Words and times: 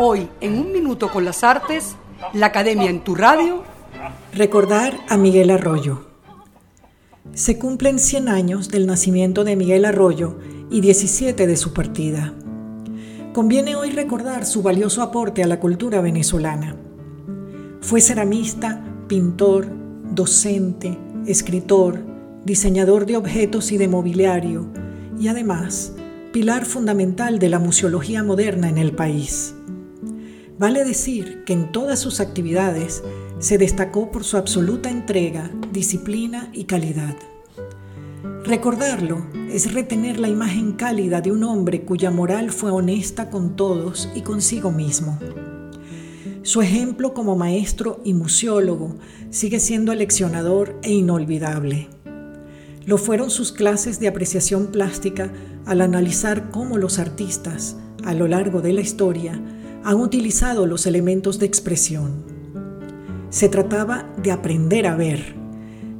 Hoy, 0.00 0.28
en 0.40 0.56
un 0.60 0.70
minuto 0.70 1.10
con 1.10 1.24
las 1.24 1.42
artes, 1.42 1.96
la 2.32 2.46
Academia 2.46 2.88
en 2.88 3.02
tu 3.02 3.16
radio. 3.16 3.64
Recordar 4.32 4.96
a 5.08 5.16
Miguel 5.16 5.50
Arroyo. 5.50 6.06
Se 7.34 7.58
cumplen 7.58 7.98
100 7.98 8.28
años 8.28 8.68
del 8.68 8.86
nacimiento 8.86 9.42
de 9.42 9.56
Miguel 9.56 9.84
Arroyo 9.84 10.38
y 10.70 10.82
17 10.82 11.48
de 11.48 11.56
su 11.56 11.72
partida. 11.72 12.32
Conviene 13.32 13.74
hoy 13.74 13.90
recordar 13.90 14.46
su 14.46 14.62
valioso 14.62 15.02
aporte 15.02 15.42
a 15.42 15.48
la 15.48 15.58
cultura 15.58 16.00
venezolana. 16.00 16.76
Fue 17.80 18.00
ceramista, 18.00 18.80
pintor, 19.08 19.66
docente, 20.12 20.96
escritor, 21.26 21.98
diseñador 22.44 23.04
de 23.04 23.16
objetos 23.16 23.72
y 23.72 23.78
de 23.78 23.88
mobiliario, 23.88 24.68
y 25.18 25.26
además 25.26 25.94
pilar 26.32 26.66
fundamental 26.66 27.40
de 27.40 27.48
la 27.48 27.58
museología 27.58 28.22
moderna 28.22 28.68
en 28.68 28.78
el 28.78 28.92
país. 28.92 29.56
Vale 30.58 30.84
decir 30.84 31.44
que 31.44 31.52
en 31.52 31.70
todas 31.70 32.00
sus 32.00 32.18
actividades 32.18 33.04
se 33.38 33.58
destacó 33.58 34.10
por 34.10 34.24
su 34.24 34.36
absoluta 34.36 34.90
entrega, 34.90 35.52
disciplina 35.72 36.50
y 36.52 36.64
calidad. 36.64 37.14
Recordarlo 38.44 39.24
es 39.52 39.72
retener 39.72 40.18
la 40.18 40.28
imagen 40.28 40.72
cálida 40.72 41.20
de 41.20 41.30
un 41.30 41.44
hombre 41.44 41.82
cuya 41.82 42.10
moral 42.10 42.50
fue 42.50 42.72
honesta 42.72 43.30
con 43.30 43.54
todos 43.54 44.08
y 44.16 44.22
consigo 44.22 44.72
mismo. 44.72 45.18
Su 46.42 46.60
ejemplo 46.60 47.14
como 47.14 47.36
maestro 47.36 48.00
y 48.04 48.14
museólogo 48.14 48.96
sigue 49.30 49.60
siendo 49.60 49.92
aleccionador 49.92 50.76
e 50.82 50.90
inolvidable. 50.90 51.88
Lo 52.84 52.98
fueron 52.98 53.30
sus 53.30 53.52
clases 53.52 54.00
de 54.00 54.08
apreciación 54.08 54.68
plástica 54.68 55.30
al 55.66 55.82
analizar 55.82 56.50
cómo 56.50 56.78
los 56.78 56.98
artistas, 56.98 57.76
a 58.02 58.14
lo 58.14 58.26
largo 58.26 58.62
de 58.62 58.72
la 58.72 58.80
historia, 58.80 59.40
han 59.84 60.00
utilizado 60.00 60.66
los 60.66 60.86
elementos 60.86 61.38
de 61.38 61.46
expresión. 61.46 62.24
Se 63.30 63.48
trataba 63.48 64.06
de 64.22 64.32
aprender 64.32 64.86
a 64.86 64.96
ver, 64.96 65.34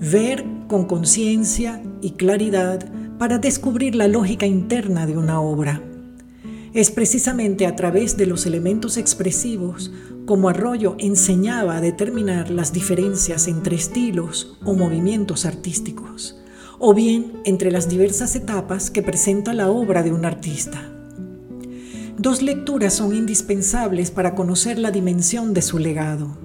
ver 0.00 0.44
con 0.68 0.84
conciencia 0.86 1.82
y 2.00 2.12
claridad 2.12 2.90
para 3.18 3.38
descubrir 3.38 3.94
la 3.94 4.08
lógica 4.08 4.46
interna 4.46 5.06
de 5.06 5.16
una 5.16 5.40
obra. 5.40 5.82
Es 6.72 6.90
precisamente 6.90 7.66
a 7.66 7.76
través 7.76 8.16
de 8.16 8.26
los 8.26 8.46
elementos 8.46 8.96
expresivos 8.96 9.92
como 10.26 10.48
Arroyo 10.48 10.96
enseñaba 10.98 11.76
a 11.76 11.80
determinar 11.80 12.50
las 12.50 12.72
diferencias 12.72 13.46
entre 13.46 13.76
estilos 13.76 14.56
o 14.64 14.74
movimientos 14.74 15.44
artísticos, 15.44 16.40
o 16.78 16.94
bien 16.94 17.40
entre 17.44 17.70
las 17.70 17.88
diversas 17.88 18.34
etapas 18.34 18.90
que 18.90 19.02
presenta 19.02 19.52
la 19.52 19.70
obra 19.70 20.02
de 20.02 20.12
un 20.12 20.24
artista. 20.24 20.93
Dos 22.24 22.40
lecturas 22.40 22.94
son 22.94 23.14
indispensables 23.14 24.10
para 24.10 24.34
conocer 24.34 24.78
la 24.78 24.90
dimensión 24.90 25.52
de 25.52 25.60
su 25.60 25.78
legado. 25.78 26.38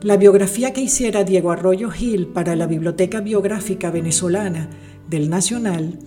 La 0.00 0.16
biografía 0.16 0.72
que 0.72 0.80
hiciera 0.80 1.22
Diego 1.22 1.52
Arroyo 1.52 1.90
Gil 1.90 2.28
para 2.28 2.56
la 2.56 2.66
Biblioteca 2.66 3.20
Biográfica 3.20 3.90
Venezolana 3.90 4.70
del 5.10 5.28
Nacional 5.28 5.98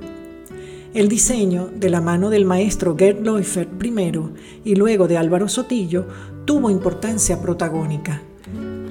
El 0.91 1.07
diseño, 1.07 1.67
de 1.67 1.91
la 1.91 2.01
mano 2.01 2.31
del 2.31 2.45
maestro 2.45 2.95
Gerd 2.97 3.23
Leufert 3.23 3.69
primero 3.77 4.31
y 4.65 4.73
luego 4.73 5.07
de 5.07 5.17
Álvaro 5.17 5.47
Sotillo, 5.47 6.07
tuvo 6.45 6.71
importancia 6.71 7.39
protagónica. 7.39 8.23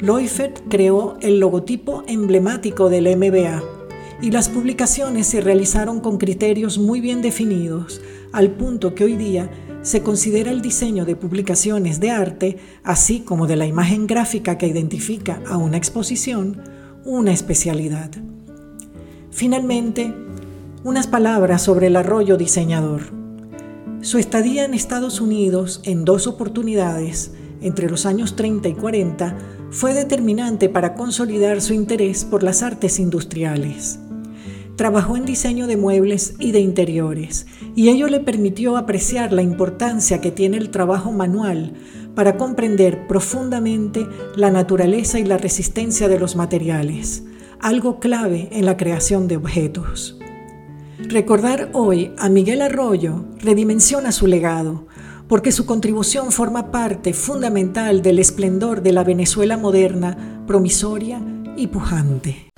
Leufert 0.00 0.60
creó 0.68 1.16
el 1.20 1.40
logotipo 1.40 2.04
emblemático 2.06 2.88
del 2.88 3.16
MBA 3.16 3.64
y 4.22 4.30
las 4.30 4.48
publicaciones 4.48 5.26
se 5.26 5.40
realizaron 5.40 5.98
con 5.98 6.18
criterios 6.18 6.78
muy 6.78 7.00
bien 7.00 7.20
definidos, 7.20 8.00
al 8.32 8.52
punto 8.52 8.94
que 8.94 9.02
hoy 9.02 9.16
día 9.16 9.50
se 9.82 10.00
considera 10.00 10.52
el 10.52 10.62
diseño 10.62 11.04
de 11.04 11.16
publicaciones 11.16 11.98
de 11.98 12.12
arte, 12.12 12.58
así 12.84 13.20
como 13.20 13.48
de 13.48 13.56
la 13.56 13.66
imagen 13.66 14.06
gráfica 14.06 14.56
que 14.56 14.68
identifica 14.68 15.42
a 15.48 15.56
una 15.56 15.76
exposición, 15.76 16.62
una 17.04 17.32
especialidad. 17.32 18.10
Finalmente, 19.32 20.12
unas 20.84 21.06
palabras 21.06 21.62
sobre 21.62 21.88
el 21.88 21.96
arroyo 21.96 22.36
diseñador. 22.36 23.02
Su 24.00 24.18
estadía 24.18 24.64
en 24.64 24.74
Estados 24.74 25.20
Unidos 25.20 25.80
en 25.84 26.04
dos 26.04 26.26
oportunidades, 26.26 27.32
entre 27.60 27.90
los 27.90 28.06
años 28.06 28.36
30 28.36 28.68
y 28.68 28.74
40, 28.74 29.36
fue 29.70 29.92
determinante 29.92 30.68
para 30.68 30.94
consolidar 30.94 31.60
su 31.60 31.74
interés 31.74 32.24
por 32.24 32.42
las 32.42 32.62
artes 32.62 33.00
industriales. 33.00 33.98
Trabajó 34.76 35.16
en 35.16 35.24
diseño 35.24 35.66
de 35.66 35.76
muebles 35.76 36.34
y 36.38 36.52
de 36.52 36.60
interiores, 36.60 37.46
y 37.74 37.88
ello 37.88 38.06
le 38.06 38.20
permitió 38.20 38.76
apreciar 38.76 39.32
la 39.32 39.42
importancia 39.42 40.20
que 40.20 40.30
tiene 40.30 40.56
el 40.56 40.70
trabajo 40.70 41.10
manual 41.10 41.72
para 42.14 42.36
comprender 42.36 43.08
profundamente 43.08 44.06
la 44.36 44.52
naturaleza 44.52 45.18
y 45.18 45.24
la 45.24 45.38
resistencia 45.38 46.06
de 46.06 46.20
los 46.20 46.36
materiales, 46.36 47.24
algo 47.58 47.98
clave 47.98 48.48
en 48.52 48.64
la 48.66 48.76
creación 48.76 49.26
de 49.26 49.36
objetos. 49.36 50.17
Recordar 51.06 51.70
hoy 51.74 52.12
a 52.18 52.28
Miguel 52.28 52.60
Arroyo 52.60 53.24
redimensiona 53.40 54.10
su 54.10 54.26
legado, 54.26 54.86
porque 55.28 55.52
su 55.52 55.64
contribución 55.64 56.32
forma 56.32 56.72
parte 56.72 57.12
fundamental 57.12 58.02
del 58.02 58.18
esplendor 58.18 58.82
de 58.82 58.92
la 58.92 59.04
Venezuela 59.04 59.56
moderna, 59.56 60.42
promisoria 60.48 61.20
y 61.56 61.68
pujante. 61.68 62.50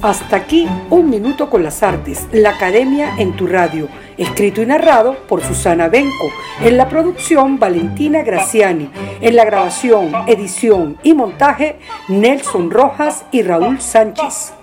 Hasta 0.00 0.36
aquí 0.36 0.66
un 0.88 1.10
minuto 1.10 1.50
con 1.50 1.62
las 1.62 1.82
artes, 1.82 2.26
la 2.32 2.50
Academia 2.50 3.16
en 3.18 3.36
tu 3.36 3.46
radio, 3.46 3.88
escrito 4.16 4.62
y 4.62 4.66
narrado 4.66 5.16
por 5.28 5.42
Susana 5.42 5.88
Benco, 5.88 6.30
en 6.62 6.78
la 6.78 6.88
producción 6.88 7.58
Valentina 7.58 8.22
Graciani, 8.22 8.90
en 9.20 9.36
la 9.36 9.44
grabación, 9.44 10.12
edición 10.26 10.96
y 11.02 11.12
montaje 11.12 11.78
Nelson 12.08 12.70
Rojas 12.70 13.26
y 13.32 13.42
Raúl 13.42 13.82
Sánchez. 13.82 14.54